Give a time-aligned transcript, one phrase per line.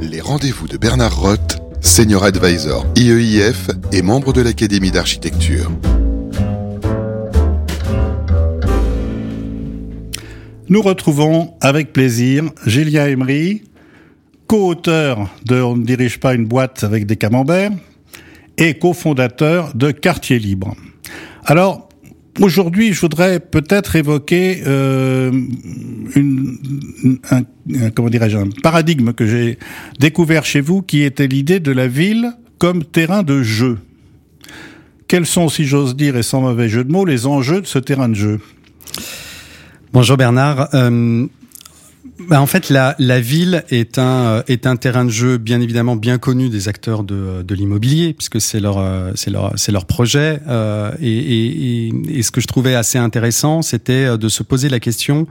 [0.00, 5.70] Les rendez-vous de Bernard Roth, Senior Advisor IEIF et membre de l'Académie d'architecture.
[10.68, 13.62] Nous retrouvons avec plaisir Julien Emery,
[14.46, 17.72] co-auteur de On ne dirige pas une boîte avec des camemberts
[18.58, 20.74] et cofondateur de Quartier Libre.
[21.44, 21.85] Alors,
[22.40, 25.32] aujourd'hui, je voudrais peut-être évoquer euh,
[27.30, 27.42] un,
[27.94, 29.58] comment dirais-je, un paradigme que j'ai
[29.98, 33.78] découvert chez vous, qui était l'idée de la ville comme terrain de jeu.
[35.08, 37.78] Quels sont, si j'ose dire, et sans mauvais jeu de mots, les enjeux de ce
[37.78, 38.40] terrain de jeu?
[39.92, 40.74] Bonjour Bernard.
[40.74, 41.26] Euh,
[42.18, 45.60] bah en fait, la, la ville est un euh, est un terrain de jeu bien
[45.60, 49.72] évidemment bien connu des acteurs de, de l'immobilier puisque c'est leur euh, c'est leur c'est
[49.72, 50.40] leur projet.
[50.48, 54.80] Euh, et, et, et, ce que je trouvais assez intéressant, c'était de se poser la
[54.80, 55.26] question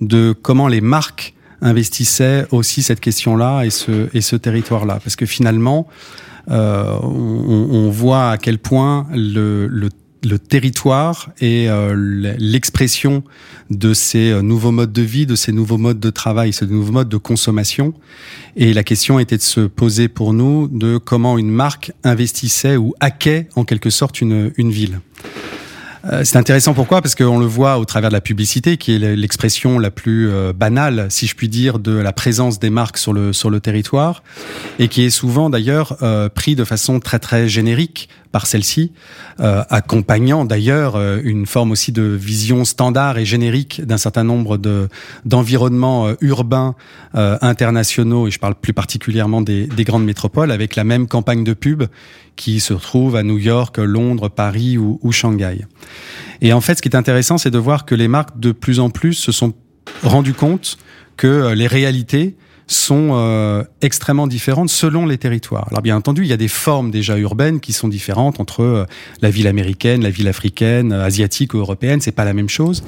[0.00, 5.00] de comment les marques investissaient aussi cette question-là et ce et ce territoire-là.
[5.02, 5.88] Parce que finalement
[6.50, 9.90] euh, on, on, voit à quel point le, le
[10.24, 11.94] le territoire et euh,
[12.38, 13.22] l'expression
[13.70, 16.92] de ces euh, nouveaux modes de vie, de ces nouveaux modes de travail, ces nouveaux
[16.92, 17.94] modes de consommation.
[18.56, 22.94] Et la question était de se poser pour nous de comment une marque investissait ou
[23.00, 25.00] hackait en quelque sorte une, une ville.
[26.04, 27.02] Euh, c'est intéressant pourquoi?
[27.02, 31.08] Parce qu'on le voit au travers de la publicité, qui est l'expression la plus banale,
[31.10, 34.22] si je puis dire, de la présence des marques sur le sur le territoire,
[34.78, 35.98] et qui est souvent d'ailleurs
[36.34, 38.92] pris de façon très très générique par celle-ci,
[39.38, 44.88] accompagnant d'ailleurs une forme aussi de vision standard et générique d'un certain nombre de
[45.24, 46.74] d'environnements urbains
[47.14, 51.54] internationaux, et je parle plus particulièrement des, des grandes métropoles, avec la même campagne de
[51.54, 51.84] pub
[52.36, 55.66] qui se retrouvent à New York, Londres, Paris ou, ou Shanghai.
[56.40, 58.80] Et en fait, ce qui est intéressant, c'est de voir que les marques de plus
[58.80, 59.54] en plus se sont
[60.02, 60.78] rendues compte
[61.16, 62.36] que euh, les réalités
[62.68, 65.66] sont euh, extrêmement différentes selon les territoires.
[65.70, 68.84] Alors bien entendu, il y a des formes déjà urbaines qui sont différentes entre euh,
[69.22, 72.84] la ville américaine, la ville africaine, euh, asiatique ou européenne, c'est pas la même chose.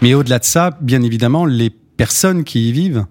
[0.00, 3.04] Mais au-delà de ça, bien évidemment, les personnes qui y vivent,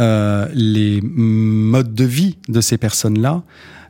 [0.00, 3.44] euh, les modes de vie de ces personnes-là,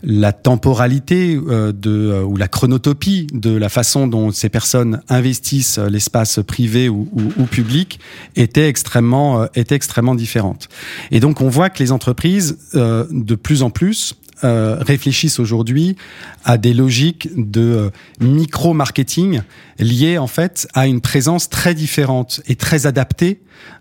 [0.05, 5.79] la temporalité euh, de euh, ou la chronotopie de la façon dont ces personnes investissent
[5.79, 7.99] l'espace privé ou, ou, ou, public
[8.37, 10.69] était extrêmement euh, était extrêmement différente.
[11.11, 15.97] Et donc on voit que les entreprises euh, de plus en plus euh, réfléchissent aujourd'hui
[16.45, 17.91] à des logiques de
[18.21, 19.41] micro-marketing
[19.79, 23.41] liées en fait à une présence très différente et très adaptée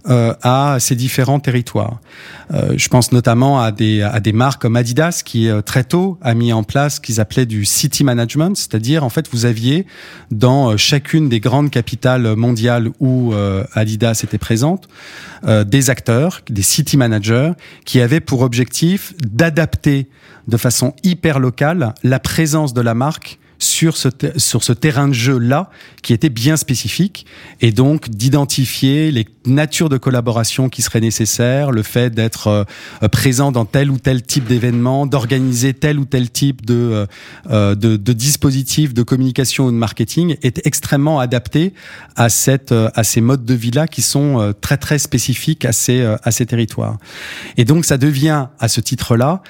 [0.09, 1.99] euh, à ces différents territoires.
[2.53, 6.17] Euh, je pense notamment à des, à des marques comme Adidas qui euh, très tôt
[6.21, 9.85] a mis en place ce qu'ils appelaient du city management, c'est-à-dire en fait vous aviez
[10.31, 14.87] dans euh, chacune des grandes capitales mondiales où euh, Adidas était présente
[15.45, 17.51] euh, des acteurs, des city managers
[17.85, 20.09] qui avaient pour objectif d'adapter
[20.47, 25.13] de façon hyper locale la présence de la marque sur ce, sur ce terrain de
[25.13, 25.69] jeu-là,
[26.01, 27.25] qui était bien spécifique,
[27.61, 33.51] et donc d'identifier les natures de collaboration qui seraient nécessaires, le fait d'être euh, présent
[33.51, 37.07] dans tel ou tel type d'événement, d'organiser tel ou tel type de,
[37.49, 41.73] euh, de, de dispositif de communication ou de marketing, est extrêmement adapté
[42.15, 45.71] à, cette, euh, à ces modes de vie-là qui sont euh, très très spécifiques à
[45.71, 46.97] ces, euh, à ces territoires.
[47.57, 49.41] Et donc ça devient, à ce titre-là,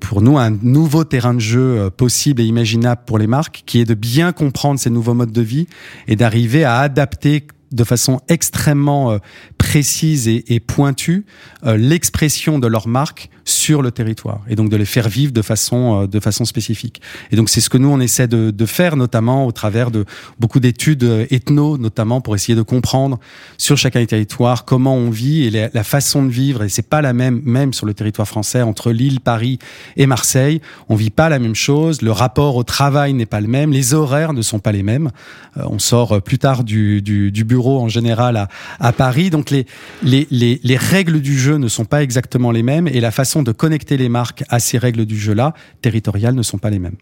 [0.00, 3.94] pour nous, un nouveau terrain de jeu possible et imaginable pour les qui est de
[3.94, 5.66] bien comprendre ces nouveaux modes de vie
[6.06, 9.18] et d'arriver à adapter de façon extrêmement
[9.62, 11.24] précise et, pointue
[11.64, 15.42] euh, l'expression de leur marque sur le territoire et donc de les faire vivre de
[15.42, 17.00] façon euh, de façon spécifique.
[17.30, 20.04] Et donc c'est ce que nous on essaie de, faire notamment au travers de
[20.38, 23.18] beaucoup d'études euh, ethno notamment pour essayer de comprendre
[23.56, 27.02] sur chacun des territoires comment on vit et la, façon de vivre et c'est pas
[27.02, 29.58] la même même sur le territoire français entre Lille, Paris
[29.96, 33.48] et Marseille, on vit pas la même chose, le rapport au travail n'est pas le
[33.48, 35.10] même, les horaires ne sont pas les mêmes.
[35.56, 38.48] Euh, on sort plus tard du bureau en général
[38.80, 39.66] à, Paris donc les,
[40.02, 43.42] les, les, les règles du jeu ne sont pas exactement les mêmes et la façon
[43.42, 46.96] de connecter les marques à ces règles du jeu-là, territoriales, ne sont pas les mêmes.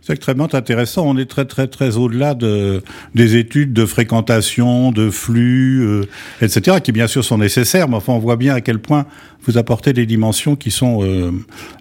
[0.00, 1.04] C'est extrêmement intéressant.
[1.04, 2.80] On est très très très au-delà de
[3.16, 6.04] des études de fréquentation, de flux, euh,
[6.40, 9.06] etc., qui bien sûr sont nécessaires, mais enfin on voit bien à quel point
[9.46, 11.30] vous apportez des dimensions qui sont euh,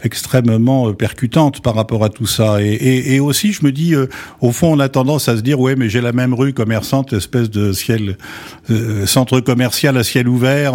[0.04, 2.62] extrêmement euh, percutantes par rapport à tout ça.
[2.62, 4.08] Et, aussi, je me dis, euh,
[4.42, 7.14] au fond, on a tendance à se dire, ouais, mais j'ai la même rue commerçante,
[7.14, 8.18] espèce de ciel,
[9.06, 10.74] centre commercial à ciel ouvert,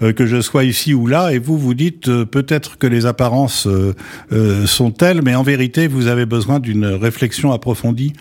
[0.00, 1.32] que je sois ici ou là.
[1.32, 3.68] Et vous, vous dites peut-être que les apparences
[4.66, 8.12] sont telles, mais en vérité, vous avez besoin d'une réflexion approfondie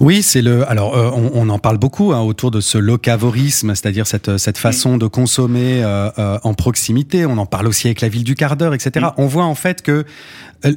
[0.00, 0.68] Oui, c'est le.
[0.70, 4.58] Alors, euh, on, on, en parle beaucoup hein, autour de ce locavorisme, c'est-à-dire cette cette
[4.58, 7.24] façon de consommer euh, euh, en proximité.
[7.26, 9.06] On en parle aussi avec la ville du quart d'heure, etc.
[9.16, 10.04] On voit en fait que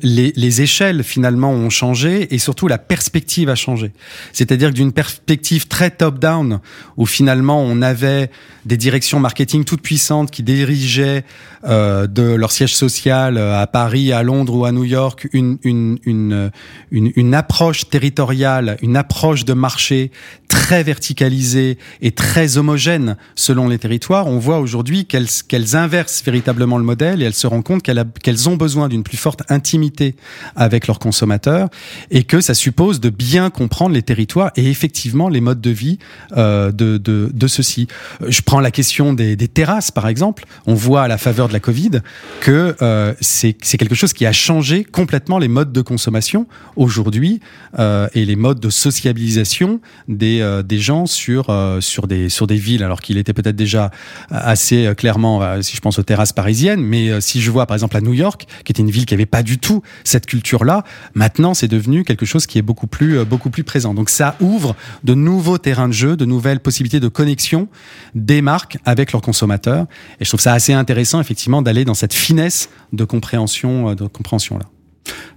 [0.04, 3.92] les, les, échelles finalement ont changé et surtout la perspective a changé.
[4.34, 6.60] C'est-à-dire que d'une perspective très top-down,
[6.98, 8.30] où finalement on avait
[8.66, 11.24] des directions marketing toutes puissantes qui dirigeaient
[11.64, 15.98] euh, de leur siège social à Paris, à Londres ou à New York une, une,
[16.04, 16.52] une,
[16.92, 19.09] une, une approche territoriale, une approche
[19.46, 20.12] de marché
[20.48, 26.84] très verticalisée et très homogène selon les territoires, on voit aujourd'hui qu'elles inversent véritablement le
[26.84, 30.16] modèle et elles se rendent compte qu'elles ont besoin d'une plus forte intimité
[30.56, 31.70] avec leurs consommateurs
[32.12, 36.00] et que ça suppose de bien comprendre les territoires et effectivement les modes de vie
[36.38, 37.88] euh, de, de, ceux-ci.
[38.26, 40.46] Je prends la question des, terrasses par exemple.
[40.66, 42.02] On voit à la faveur de la Covid
[42.40, 47.42] que euh, c'est quelque chose qui a changé complètement les modes de consommation aujourd'hui
[47.80, 48.70] euh, et les modes de
[49.00, 53.34] sociabilisation des, euh, des gens sur, euh, sur, des, sur des villes, alors qu'il était
[53.34, 53.92] peut-être déjà
[54.30, 57.96] assez euh, clairement, si je pense aux terrasses parisiennes, mais si je vois par exemple
[57.96, 61.54] à New York, qui était une ville qui avait pas du tout cette culture-là, maintenant
[61.54, 63.94] c'est devenu quelque chose qui est beaucoup plus, beaucoup plus présent.
[63.94, 67.68] Donc ça ouvre de nouveaux terrains de jeu, de nouvelles possibilités de connexion
[68.16, 69.86] des marques avec leurs consommateurs.
[70.20, 74.58] Et je trouve ça assez intéressant effectivement d'aller dans cette finesse de compréhension, de compréhension
[74.58, 74.66] là.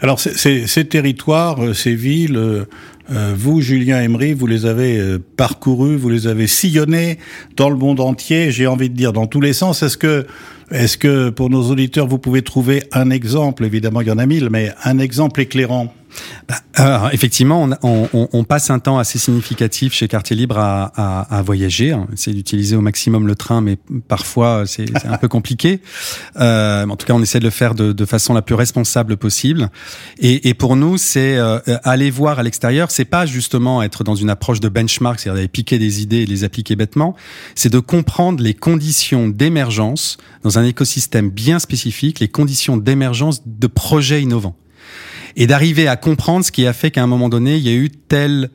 [0.01, 2.67] Alors ces territoires, ces villes,
[3.13, 7.19] euh, vous, Julien Emery, vous les avez euh, parcourus, vous les avez sillonnés
[7.57, 9.83] dans le monde entier, j'ai envie de dire dans tous les sens.
[9.83, 10.27] Est-ce que,
[10.71, 14.27] est-ce que pour nos auditeurs, vous pouvez trouver un exemple, évidemment il y en a
[14.27, 15.93] mille, mais un exemple éclairant
[16.49, 20.93] bah, euh, effectivement, on, on, on, passe un temps assez significatif chez Quartier Libre à,
[20.97, 21.97] à, à voyager.
[22.17, 23.79] C'est d'utiliser au maximum le train, mais
[24.09, 25.81] parfois c'est un peu compliqué.
[26.37, 29.17] Euh, en tout cas, on essaie de le faire de, de façon la plus responsable
[29.17, 29.71] possible.
[30.19, 32.91] Et, et pour nous, c'est euh, aller voir à l'extérieur.
[32.91, 36.27] C'est pas justement être dans une approche de benchmark, c'est-à-dire d'aller piquer des idées et
[36.27, 37.15] les appliquer bêtement.
[37.55, 43.67] C'est de comprendre les conditions d'émergence dans un écosystème bien spécifique, les conditions d'émergence de
[43.67, 44.57] projets innovants
[45.37, 47.75] et d'arriver à comprendre ce qui a fait qu'à un moment donné, il y a
[47.75, 48.51] eu tel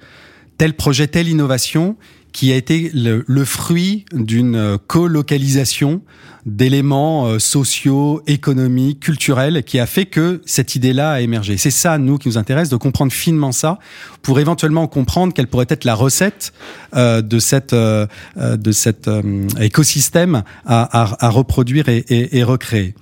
[0.58, 1.98] tel projet, telle innovation
[2.32, 6.02] qui a été le, le fruit d'une colocalisation
[6.48, 11.58] d'éléments euh, sociaux, économiques, culturels, qui a fait que cette idée-là a émergé.
[11.58, 13.80] C'est ça, nous, qui nous intéresse, de comprendre finement ça,
[14.22, 16.54] pour éventuellement comprendre quelle pourrait être la recette
[16.96, 18.08] euh, de cette euh,
[18.38, 22.96] euh de cet euh, écosystème à, à, à reproduire et, et, et recréer.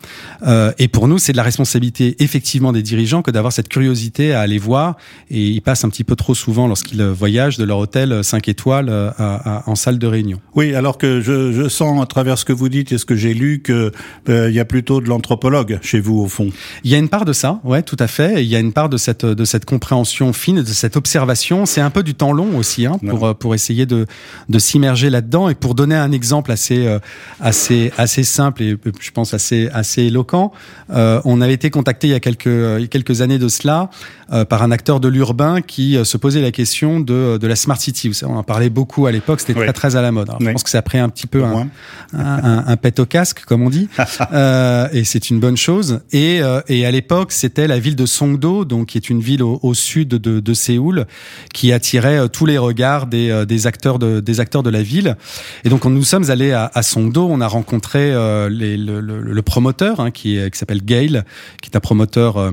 [0.44, 4.33] Euh, et pour nous, c'est de la responsabilité effectivement des dirigeants que d'avoir cette curiosité
[4.33, 4.97] à aller voir.
[5.30, 8.89] Et ils passent un petit peu trop souvent lorsqu'ils voyagent de leur hôtel 5 étoiles
[8.89, 10.42] à, en salle de réunion.
[10.56, 13.15] Oui, alors que je, je sens à travers ce que vous dites et ce que
[13.15, 13.91] j'ai lu que
[14.29, 16.49] euh, il y a plutôt de l'anthropologue chez vous au fond.
[16.83, 18.43] Il y a une part de ça, ouais, tout à fait.
[18.43, 21.65] Il y a une part de cette de cette compréhension fine, de cette observation.
[21.65, 23.33] C'est un peu du temps long aussi, hein, pour ouais.
[23.33, 24.07] pour essayer de
[24.49, 26.99] de s'immerger là-dedans et pour donner un exemple assez euh,
[27.39, 30.51] assez assez simple et je pense assez assez éloquent.
[30.89, 33.47] Euh, on avait été contacté il y a quelques il y a quelques années de
[33.47, 33.89] cela
[34.31, 37.56] euh, par un acteur de l'urbain qui euh, se posait la question de de la
[37.56, 38.07] smart city.
[38.07, 39.39] Vous savez, on en parlait beaucoup à l'époque.
[39.39, 40.30] C'était très très à la mode.
[40.30, 41.69] Alors, je pense que ça a pris un petit peu un,
[42.13, 43.88] un, un, un pet au casque comme on dit,
[44.33, 46.01] euh, et c'est une bonne chose.
[46.12, 49.44] Et, euh, et à l'époque, c'était la ville de Songdo, donc qui est une ville
[49.44, 51.06] au, au sud de, de, Séoul,
[51.54, 54.81] qui attirait euh, tous les regards des, euh, des acteurs de des acteurs de la
[54.81, 55.16] ville.
[55.63, 59.21] Et donc, nous sommes allés à, à Songdo, on a rencontré euh, les, le, le,
[59.21, 61.25] le, promoteur hein, qui, qui s'appelle Gale,
[61.62, 62.52] qui est un promoteur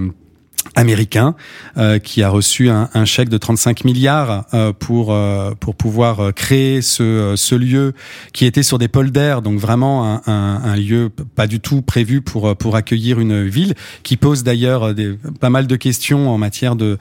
[0.74, 1.34] américain
[1.76, 6.20] euh, qui a reçu un, un, chèque de 35 milliards euh, pour euh, pour pouvoir
[6.20, 7.92] euh, créer ce, euh, ce lieu
[8.32, 12.20] qui était sur des polders donc vraiment un, un, un, lieu pas du tout prévu
[12.22, 14.94] pour euh, pour accueillir une ville qui pose d'ailleurs
[15.40, 16.98] pas mal de questions en matière de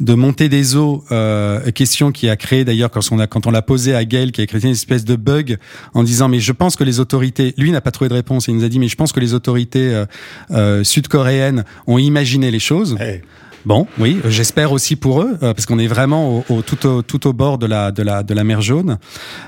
[0.00, 3.50] de monter des eaux, euh, question qui a créé d'ailleurs quand on a quand on
[3.50, 5.58] l'a posé à Gail, qui a créé une espèce de bug
[5.94, 8.56] en disant mais je pense que les autorités, lui n'a pas trouvé de réponse, il
[8.56, 10.06] nous a dit mais je pense que les autorités euh,
[10.50, 12.96] euh, sud-coréennes ont imaginé les choses.
[12.98, 13.22] Hey.
[13.66, 16.86] Bon, oui, j'espère aussi pour eux, euh, parce qu'on est vraiment au, tout,
[17.26, 18.98] au, bord de la, mer Jaune.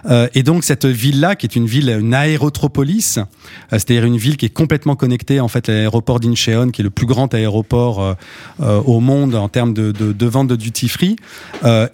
[0.04, 3.23] Euh, et donc cette ville-là, qui est une ville, une aérotropolis, euh,
[3.71, 6.90] c'est-à-dire une ville qui est complètement connectée en fait à l'aéroport d'Incheon, qui est le
[6.90, 8.16] plus grand aéroport
[8.61, 11.16] au monde en termes de, de, vente de duty free,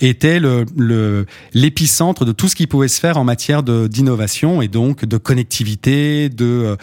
[0.00, 0.40] était
[1.54, 6.28] l'épicentre de tout ce qui pouvait se faire en matière d'innovation et donc de connectivité,
[6.28, 6.76] de,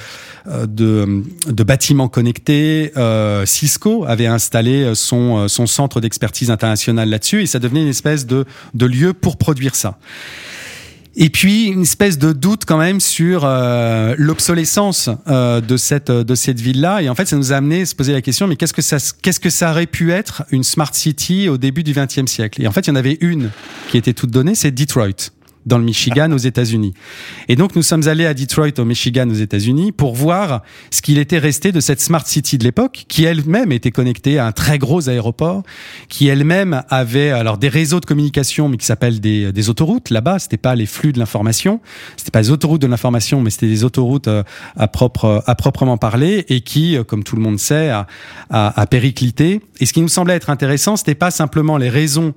[0.45, 2.91] de bâtiments connectés.
[3.45, 7.89] Cisco avait installé son son, euh, son centre d'expertise internationale là-dessus et ça devenait une
[7.89, 9.97] espèce de, de lieu pour produire ça.
[11.17, 16.35] Et puis une espèce de doute quand même sur euh, l'obsolescence euh, de cette de
[16.35, 17.01] cette ville-là.
[17.01, 18.81] Et en fait, ça nous a amené à se poser la question mais qu'est-ce que
[18.81, 22.61] ça qu'est-ce que ça aurait pu être une smart city au début du XXe siècle?
[22.61, 23.49] Et en fait, il y en avait une
[23.89, 25.31] qui était toute donnée, c'est Detroit
[25.65, 26.93] dans le Michigan aux États-Unis.
[27.47, 31.17] Et donc nous sommes allés à Detroit au Michigan aux États-Unis pour voir ce qu'il
[31.17, 34.77] était resté de cette smart city de l'époque qui elle-même était connectée à un très
[34.77, 35.63] gros aéroport,
[36.09, 40.57] qui elle-même avait alors des réseaux de communication mais qui s'appellent des, autoroutes là-bas, c'était
[40.57, 41.81] pas les flux de l'information,
[42.17, 44.43] c'était pas les autoroutes de l'information mais c'était des autoroutes euh,
[44.75, 48.07] à propre à proprement parler et qui euh, comme tout le monde sait a,
[48.49, 49.61] a, a périclité.
[49.79, 52.33] Et ce qui nous semblait être intéressant, c'était pas simplement les raisons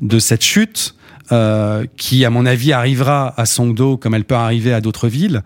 [0.00, 0.94] de cette chute
[1.30, 5.42] euh, qui, à mon avis, arrivera à Songdo comme elle peut arriver à d'autres villes.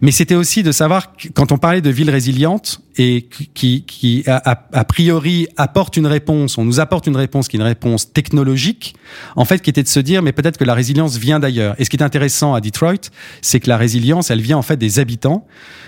[0.00, 4.58] Mais c'était aussi de savoir, quand on parlait de villes résilientes et qui, qui a,
[4.72, 8.94] a, priori apporte une réponse, on nous apporte une réponse qui est une réponse technologique,
[9.36, 11.74] en fait, qui était de se dire, mais peut-être que la résilience vient d'ailleurs.
[11.78, 13.10] Et ce qui est intéressant à Detroit,
[13.42, 15.46] c'est que la résilience, elle vient en fait des habitants.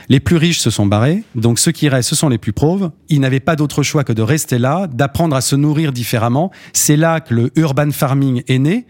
[0.08, 2.92] Les plus riches se sont barrés, donc ceux qui restent, ce sont les plus pauvres.
[3.08, 6.50] Ils n'avaient pas d'autre choix que de rester là, d'apprendre à se nourrir différemment.
[6.72, 8.86] C'est là que le urban farming est né,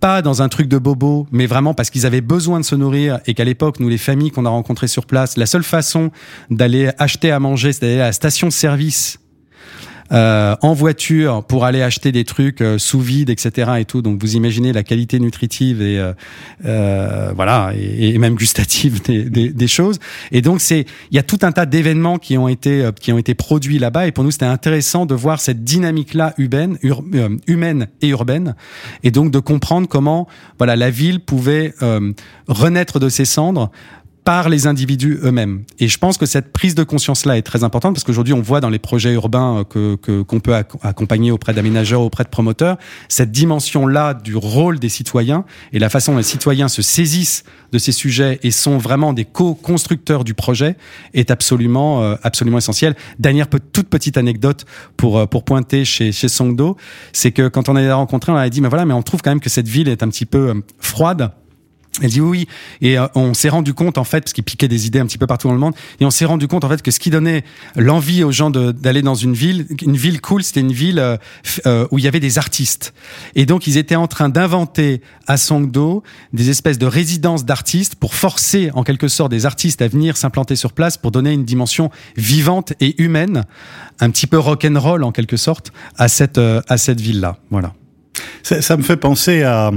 [0.00, 3.20] pas dans un truc de bobo, mais vraiment parce qu'ils avaient besoin de se nourrir
[3.26, 6.10] et qu'à l'époque, nous, les familles qu'on a rencontrées sur place, la seule façon
[6.50, 9.19] d'aller acheter à manger, c'est d'aller à la station-service
[10.12, 13.72] euh, en voiture pour aller acheter des trucs euh, sous vide, etc.
[13.78, 14.02] et tout.
[14.02, 16.12] Donc vous imaginez la qualité nutritive et euh,
[16.64, 19.98] euh voilà et, même gustative des, choses.
[20.32, 23.12] Et donc c'est il y a tout un tas d'événements qui ont été euh, qui
[23.12, 24.06] ont été produits là-bas.
[24.06, 26.78] Et pour nous c'était intéressant de voir cette dynamique là humaine,
[27.46, 28.56] humaine et urbaine,
[29.02, 30.26] et donc de comprendre comment
[30.58, 31.72] voilà la ville pouvait
[32.48, 33.70] renaître de ses cendres
[34.30, 35.64] par les individus eux-mêmes.
[35.80, 38.60] Et je pense que cette prise de conscience-là est très importante parce qu'aujourd'hui, on voit
[38.60, 42.76] dans les projets urbains que qu'on peut accompagner auprès d'aménageurs, auprès de promoteurs,
[43.08, 47.78] cette dimension-là du rôle des citoyens et la façon dont les citoyens se saisissent de
[47.78, 50.76] ces sujets et sont vraiment des co-constructeurs du projet
[51.12, 52.94] est absolument euh, absolument essentiel.
[53.18, 54.64] Dernière toute petite anecdote
[54.96, 56.76] pour euh, pour pointer chez chez Songdo,
[57.12, 59.32] c'est que quand on a rencontré, on a dit mais voilà, mais on trouve quand
[59.32, 61.32] même que cette ville est un petit peu euh, froide
[62.00, 62.46] elle dit oui,
[62.80, 65.18] et euh, on s'est rendu compte en fait, parce qu'il piquait des idées un petit
[65.18, 67.10] peu partout dans le monde, et on s'est rendu compte en fait que ce qui
[67.10, 67.42] donnait
[67.74, 71.16] l'envie aux gens d'aller dans une ville, une ville cool, c'était une ville euh,
[71.66, 72.94] euh, où il y avait des artistes.
[73.34, 78.14] Et donc ils étaient en train d'inventer à Songdo des espèces de résidences d'artistes pour
[78.14, 81.90] forcer en quelque sorte des artistes à venir s'implanter sur place pour donner une dimension
[82.16, 83.44] vivante et humaine,
[83.98, 87.38] un petit peu rock roll en quelque sorte à cette à cette ville là.
[87.50, 87.72] Voilà.
[88.42, 89.70] Ça, ça, me fait penser à,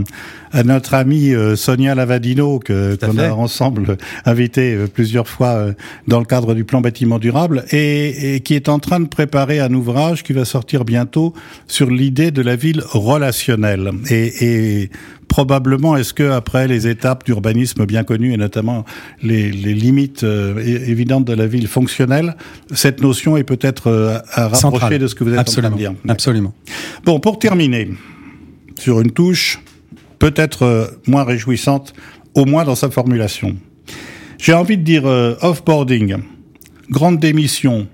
[0.54, 5.74] à notre amie euh, Sonia Lavadino que qu'on a ensemble invité euh, plusieurs fois euh,
[6.08, 9.60] dans le cadre du plan bâtiment durable et, et, qui est en train de préparer
[9.60, 11.34] un ouvrage qui va sortir bientôt
[11.68, 14.90] sur l'idée de la ville relationnelle et, et
[15.28, 18.86] probablement est-ce que après les étapes d'urbanisme bien connues et notamment
[19.24, 22.36] les, les limites évidentes de la ville fonctionnelle,
[22.72, 25.74] cette notion est peut-être à rapprocher de ce que vous êtes Absolument.
[25.74, 26.12] en train de dire.
[26.12, 26.54] Absolument.
[27.04, 27.90] Bon, pour terminer,
[28.84, 29.62] sur une touche
[30.20, 31.94] peut-être euh, moins réjouissante,
[32.36, 33.56] au moins dans sa formulation.
[34.38, 36.18] J'ai envie de dire euh, off-boarding,
[36.90, 37.88] grande démission,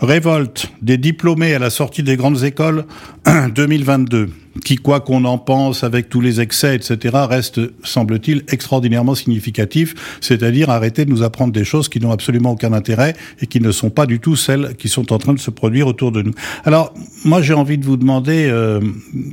[0.00, 2.84] révolte des diplômés à la sortie des grandes écoles
[3.54, 4.30] 2022,
[4.64, 10.70] qui, quoi qu'on en pense, avec tous les excès, etc., reste, semble-t-il, extraordinairement significatif, c'est-à-dire
[10.70, 13.90] arrêter de nous apprendre des choses qui n'ont absolument aucun intérêt et qui ne sont
[13.90, 16.32] pas du tout celles qui sont en train de se produire autour de nous.
[16.64, 18.80] Alors, moi, j'ai envie de vous demander, euh,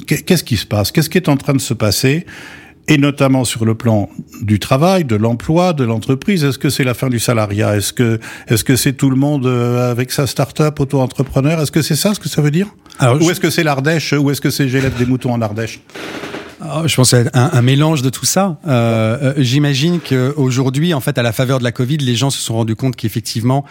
[0.05, 0.91] qu'est-ce qui se passe?
[0.91, 2.25] Qu'est-ce qui est en train de se passer?
[2.87, 4.09] Et notamment sur le plan
[4.41, 6.43] du travail, de l'emploi, de l'entreprise.
[6.43, 7.75] Est-ce que c'est la fin du salariat?
[7.75, 11.61] Est-ce que est-ce que c'est tout le monde euh, avec sa start-up auto-entrepreneur?
[11.61, 12.67] Est-ce que c'est ça ce que ça veut dire?
[12.99, 14.13] Alors, Ou est-ce que c'est l'Ardèche?
[14.13, 15.81] Ou est-ce que c'est Gélette des moutons en Ardèche?
[16.59, 18.59] Je pense c'est un, un, mélange de tout ça.
[18.67, 22.55] Euh, J'imagine qu'aujourd'hui, en fait, à la faveur de la Covid, les gens se sont
[22.55, 23.65] rendus compte qu'effectivement,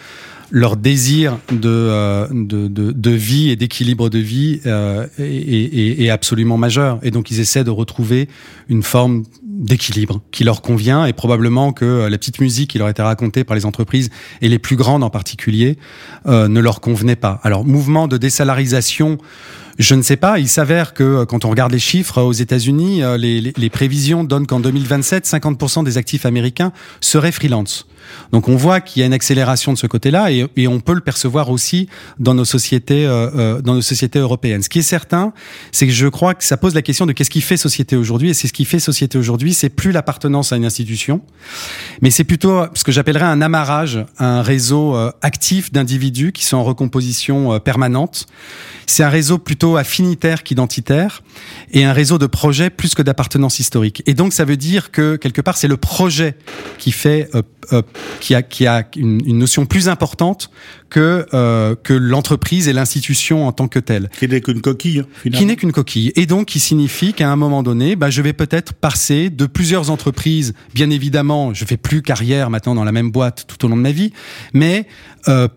[0.51, 6.01] leur désir de, euh, de, de, de, vie et d'équilibre de vie euh, est, est,
[6.03, 6.99] est, absolument majeur.
[7.03, 8.29] Et donc, ils essaient de retrouver
[8.69, 13.01] une forme d'équilibre qui leur convient et probablement que la petite musique qui leur était
[13.01, 14.09] racontée par les entreprises
[14.41, 15.77] et les plus grandes en particulier
[16.27, 17.39] euh, ne leur convenait pas.
[17.43, 19.17] Alors, mouvement de désalarisation,
[19.77, 20.39] je ne sais pas.
[20.39, 24.47] Il s'avère que quand on regarde les chiffres aux États-Unis, les, les, les prévisions donnent
[24.47, 27.85] qu'en 2027, 50% des actifs américains seraient freelance.
[28.31, 30.93] Donc on voit qu'il y a une accélération de ce côté-là et, et, on peut
[30.93, 31.87] le percevoir aussi
[32.19, 34.63] dans nos sociétés, euh, euh, dans nos sociétés européennes.
[34.63, 35.33] Ce qui est certain,
[35.71, 38.29] c'est que je crois que ça pose la question de qu'est-ce qui fait société aujourd'hui.
[38.29, 41.21] Et c'est ce qui fait société aujourd'hui, c'est plus l'appartenance à une institution,
[42.01, 46.57] mais c'est plutôt ce que j'appellerais un amarrage, un réseau euh, actif d'individus qui sont
[46.57, 48.27] en recomposition euh, permanente.
[48.85, 51.23] C'est un réseau plutôt plutôt affinitaire qu'identitaire
[51.71, 54.03] et un réseau de projets plus que d'appartenance historique.
[54.05, 56.35] Et donc ça veut dire que quelque part c'est le projet
[56.77, 57.41] qui fait euh,
[57.73, 57.81] euh,
[58.21, 60.49] qui a qui a une, une, notion plus importante
[60.89, 64.09] que euh, que l'entreprise et l'institution en tant que telle.
[64.17, 65.03] Qui n'est qu'une coquille.
[65.21, 65.39] Finalement.
[65.39, 68.33] Qui n'est qu'une coquille et donc qui signifie qu'à un moment donné, bah, je vais
[68.33, 70.53] peut-être passer de plusieurs entreprises.
[70.73, 73.81] Bien évidemment, je fais plus carrière maintenant dans la même boîte tout au long de
[73.81, 74.13] ma vie,
[74.53, 74.87] mais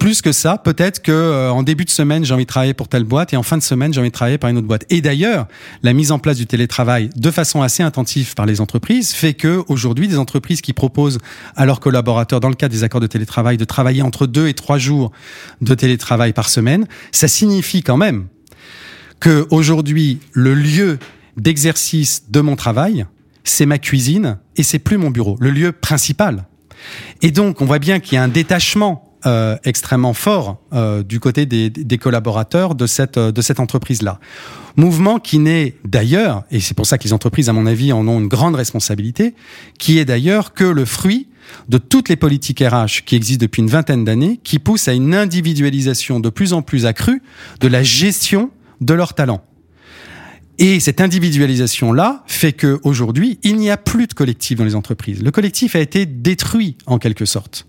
[0.00, 3.04] plus que ça, peut-être que en début de semaine j'ai envie de travailler pour telle
[3.04, 3.99] boîte et en fin de semaine j'ai
[4.38, 4.84] par une autre boîte.
[4.90, 5.46] Et d'ailleurs,
[5.82, 9.62] la mise en place du télétravail de façon assez intensive par les entreprises fait que
[9.68, 11.18] aujourd'hui des entreprises qui proposent
[11.56, 14.54] à leurs collaborateurs dans le cadre des accords de télétravail de travailler entre deux et
[14.54, 15.12] trois jours
[15.60, 18.26] de télétravail par semaine, ça signifie quand même
[19.18, 20.98] que aujourd'hui le lieu
[21.36, 23.06] d'exercice de mon travail,
[23.44, 26.46] c'est ma cuisine et c'est plus mon bureau, le lieu principal.
[27.22, 31.20] Et donc on voit bien qu'il y a un détachement euh, extrêmement fort euh, du
[31.20, 34.18] côté des, des, collaborateurs de cette euh, de cette entreprise là.
[34.76, 38.08] Mouvement qui n'est d'ailleurs, et c'est pour ça que les entreprises, à mon avis, en
[38.08, 39.34] ont une grande responsabilité,
[39.78, 41.28] qui est d'ailleurs que le fruit
[41.68, 45.14] de toutes les politiques RH qui existent depuis une vingtaine d'années, qui poussent à une
[45.14, 47.22] individualisation de plus en plus accrue
[47.60, 48.50] de la gestion
[48.80, 49.42] de leurs talents.
[50.58, 55.22] Et cette individualisation-là fait que aujourd'hui, il n'y a plus de collectif dans les entreprises.
[55.22, 57.66] Le collectif a été détruit en quelque sorte.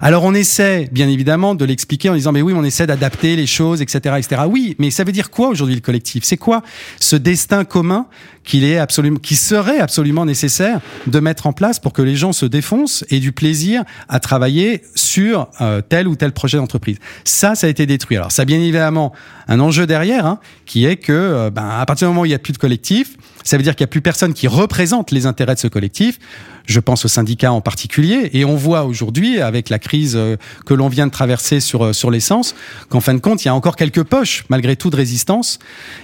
[0.00, 3.46] Alors on essaie, bien évidemment, de l'expliquer en disant mais oui, on essaie d'adapter les
[3.46, 4.42] choses, etc., etc.
[4.48, 6.24] Oui, mais ça veut dire quoi aujourd'hui le collectif?
[6.24, 6.62] C'est quoi
[7.00, 8.06] ce destin commun
[8.44, 12.32] qu'il est absolument, qui serait absolument nécessaire de mettre en place pour que les gens
[12.32, 16.98] se défoncent et du plaisir à travailler sur euh, tel ou tel projet d'entreprise?
[17.24, 18.16] Ça, ça a été détruit.
[18.16, 19.12] Alors ça, a bien évidemment,
[19.48, 22.30] un enjeu derrière, hein, qui est que euh, ben, à partir du moment où il
[22.30, 25.10] n'y a plus de collectif, ça veut dire qu'il n'y a plus personne qui représente
[25.10, 26.18] les intérêts de ce collectif.
[26.66, 28.30] Je pense aux syndicats en particulier.
[28.32, 31.92] Et on voit aujourd'hui, avec la crise euh, que l'on vient de traverser sur, euh,
[31.92, 32.54] sur l'essence,
[32.88, 35.58] qu'en fin de compte, il y a encore quelques poches, malgré tout, de résistance.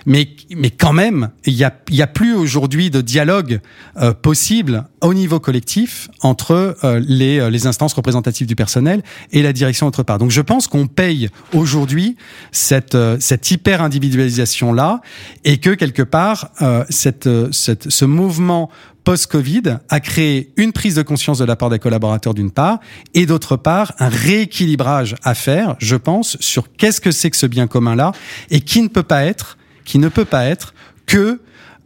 [0.05, 3.61] Mais, mais quand même, il n'y a, a plus aujourd'hui de dialogue
[3.97, 9.55] euh, possible au niveau collectif entre euh, les, les instances représentatives du personnel et la
[9.55, 10.19] direction autre part.
[10.19, 12.17] Donc je pense qu'on paye aujourd'hui
[12.53, 15.01] cette, cette hyper individualisation là
[15.45, 16.51] et que quelque part
[16.91, 18.71] cette, ce mouvement
[19.05, 22.81] post-Covid a créé une prise de conscience de la part des collaborateurs d'une part,
[23.15, 27.47] et d'autre part un rééquilibrage à faire, je pense, sur qu'est-ce que c'est que ce
[27.47, 28.13] bien commun-là,
[28.51, 30.75] et qui ne peut pas être, qui ne peut pas être
[31.07, 31.41] que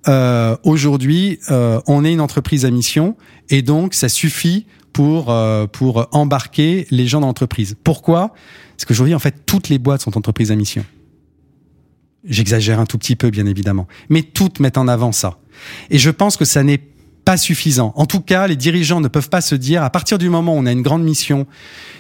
[0.06, 3.16] euh, aujourd'hui euh, on est une entreprise à mission,
[3.48, 7.76] et donc ça suffit pour euh, pour embarquer les gens dans l'entreprise.
[7.82, 8.34] Pourquoi?
[8.76, 10.84] Parce qu'aujourd'hui en fait toutes les boîtes sont entreprises à mission.
[12.26, 13.86] J'exagère un tout petit peu, bien évidemment.
[14.08, 15.38] Mais toutes mettent en avant ça.
[15.90, 16.80] Et je pense que ça n'est
[17.24, 17.92] pas suffisant.
[17.96, 20.58] En tout cas, les dirigeants ne peuvent pas se dire, à partir du moment où
[20.58, 21.46] on a une grande mission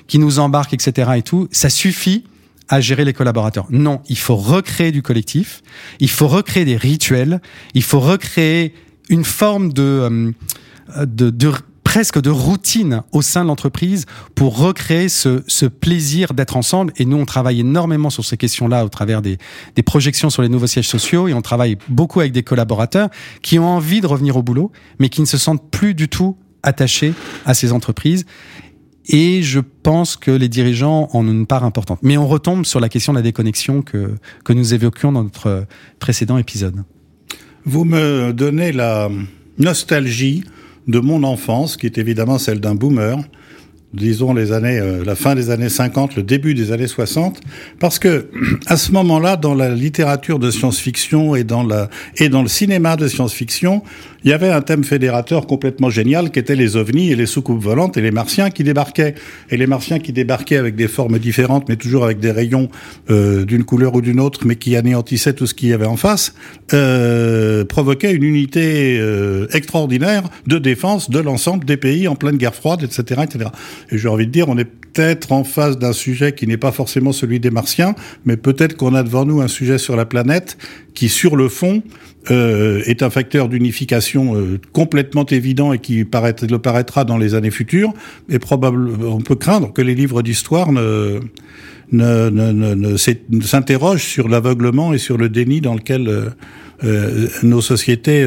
[0.06, 1.12] qui nous embarque, etc.
[1.16, 2.24] et tout, ça suffit
[2.68, 3.66] à gérer les collaborateurs.
[3.70, 5.62] Non, il faut recréer du collectif,
[6.00, 7.40] il faut recréer des rituels,
[7.74, 8.74] il faut recréer
[9.08, 11.52] une forme de, euh, de, de
[11.94, 16.92] presque de routine au sein de l'entreprise pour recréer ce, plaisir d'être ensemble.
[16.96, 19.38] Et nous, on travaille énormément sur ces questions-là au travers des,
[19.86, 23.10] projections sur les nouveaux sièges sociaux et on travaille beaucoup avec des collaborateurs
[23.42, 26.36] qui ont envie de revenir au boulot, mais qui ne se sentent plus du tout
[26.64, 27.14] attachés
[27.46, 28.26] à ces entreprises.
[29.06, 32.00] Et je pense que les dirigeants en ont une part importante.
[32.02, 35.64] Mais on retombe sur la question de la déconnexion que nous évoquions dans notre
[36.00, 36.74] précédent épisode.
[37.64, 39.10] Vous me donnez la
[39.58, 40.42] nostalgie
[40.86, 43.18] de mon enfance, qui est évidemment celle d'un boomer,
[43.94, 47.40] disons les années, euh, la fin des années 50, le début des années 60,
[47.78, 48.28] parce que
[48.66, 52.96] à ce moment-là, dans la littérature de science-fiction et dans la et dans le cinéma
[52.96, 53.82] de science-fiction,
[54.24, 57.62] il y avait un thème fédérateur complètement génial qui était les ovnis et les soucoupes
[57.62, 59.14] volantes et les martiens qui débarquaient.
[59.50, 62.70] Et les martiens qui débarquaient avec des formes différentes, mais toujours avec des rayons
[63.10, 65.96] euh, d'une couleur ou d'une autre, mais qui anéantissaient tout ce qu'il y avait en
[65.96, 66.34] face,
[66.72, 72.54] euh, provoquaient une unité euh, extraordinaire de défense de l'ensemble des pays en pleine guerre
[72.54, 73.50] froide, etc., etc.
[73.90, 76.72] Et j'ai envie de dire, on est peut-être en face d'un sujet qui n'est pas
[76.72, 77.94] forcément celui des martiens,
[78.24, 80.56] mais peut-être qu'on a devant nous un sujet sur la planète
[80.94, 81.82] qui, sur le fond,
[82.30, 87.34] euh, est un facteur d'unification euh, complètement évident et qui paraît, le paraîtra dans les
[87.34, 87.92] années futures.
[88.30, 91.20] Et probablement, on peut craindre que les livres d'histoire ne
[93.42, 96.32] s'interrogent sur l'aveuglement et sur le déni dans lequel
[96.84, 98.26] euh, nos sociétés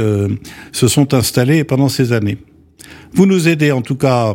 [0.71, 2.37] se sont installées pendant ces années.
[3.13, 4.33] Vous nous aidez en tout cas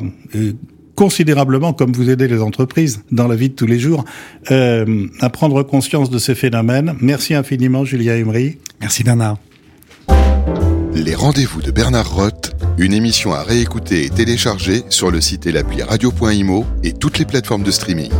[1.02, 4.04] considérablement, comme vous aidez les entreprises dans la vie de tous les jours,
[4.52, 6.94] euh, à prendre conscience de ces phénomènes.
[7.00, 8.58] Merci infiniment, Julia Emery.
[8.80, 9.38] Merci, Bernard.
[10.94, 15.50] Les rendez-vous de Bernard Roth, une émission à réécouter et télécharger sur le site et
[15.50, 18.12] l'appli radio.imo et toutes les plateformes de streaming.